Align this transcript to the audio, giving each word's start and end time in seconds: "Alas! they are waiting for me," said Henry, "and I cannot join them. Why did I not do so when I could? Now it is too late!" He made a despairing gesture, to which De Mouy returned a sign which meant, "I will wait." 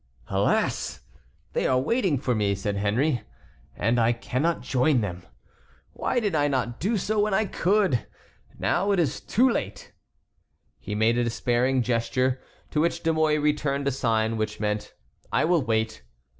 "Alas! 0.29 1.01
they 1.53 1.67
are 1.67 1.79
waiting 1.79 2.17
for 2.17 2.33
me," 2.33 2.55
said 2.55 2.75
Henry, 2.75 3.21
"and 3.77 3.99
I 3.99 4.13
cannot 4.13 4.61
join 4.61 5.01
them. 5.01 5.21
Why 5.93 6.19
did 6.19 6.33
I 6.33 6.47
not 6.47 6.79
do 6.79 6.97
so 6.97 7.19
when 7.19 7.35
I 7.35 7.45
could? 7.45 8.07
Now 8.57 8.91
it 8.93 8.99
is 8.99 9.21
too 9.21 9.47
late!" 9.47 9.93
He 10.79 10.95
made 10.95 11.19
a 11.19 11.23
despairing 11.23 11.83
gesture, 11.83 12.41
to 12.71 12.81
which 12.81 13.03
De 13.03 13.13
Mouy 13.13 13.37
returned 13.37 13.87
a 13.87 13.91
sign 13.91 14.37
which 14.37 14.59
meant, 14.59 14.95
"I 15.31 15.45
will 15.45 15.61
wait." 15.61 16.01